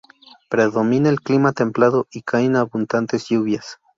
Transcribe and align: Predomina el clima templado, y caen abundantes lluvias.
Predomina 0.49 1.09
el 1.09 1.21
clima 1.21 1.51
templado, 1.51 2.07
y 2.11 2.23
caen 2.23 2.55
abundantes 2.55 3.27
lluvias. 3.29 3.77